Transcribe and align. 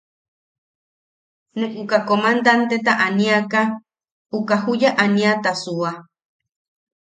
Ne 1.57 1.67
uka 1.81 1.97
comandanteta 2.07 2.91
aniaka 3.07 3.61
uka 4.37 4.55
juya 4.63 4.89
aniata 5.03 5.51
suua. 5.63 5.91